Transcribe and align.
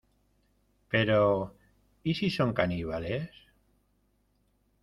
Pero...¿ 0.89 1.53
y 2.03 2.15
si 2.15 2.31
son 2.31 2.53
caníbales?. 2.55 3.29